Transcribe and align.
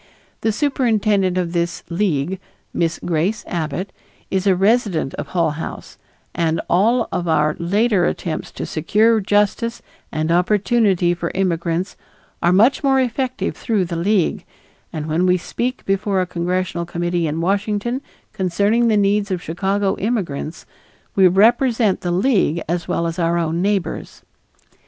The 0.41 0.51
superintendent 0.51 1.37
of 1.37 1.53
this 1.53 1.83
League, 1.87 2.39
Miss 2.73 2.97
Grace 3.05 3.43
Abbott, 3.45 3.91
is 4.31 4.47
a 4.47 4.55
resident 4.55 5.13
of 5.13 5.27
Hull 5.27 5.51
House 5.51 5.99
and 6.33 6.59
all 6.67 7.07
of 7.11 7.27
our 7.27 7.55
later 7.59 8.05
attempts 8.05 8.49
to 8.53 8.65
secure 8.65 9.19
justice 9.21 9.83
and 10.11 10.31
opportunity 10.31 11.13
for 11.13 11.29
immigrants 11.35 11.95
are 12.41 12.51
much 12.51 12.83
more 12.83 12.99
effective 12.99 13.55
through 13.55 13.85
the 13.85 13.95
League, 13.95 14.43
and 14.91 15.05
when 15.05 15.27
we 15.27 15.37
speak 15.37 15.85
before 15.85 16.19
a 16.19 16.25
congressional 16.25 16.87
committee 16.87 17.27
in 17.27 17.39
Washington 17.39 18.01
concerning 18.33 18.87
the 18.87 18.97
needs 18.97 19.29
of 19.29 19.39
Chicago 19.43 19.95
immigrants, 19.97 20.65
we 21.15 21.27
represent 21.27 22.01
the 22.01 22.09
League 22.09 22.59
as 22.67 22.87
well 22.87 23.05
as 23.05 23.19
our 23.19 23.37
own 23.37 23.61
neighbors. 23.61 24.23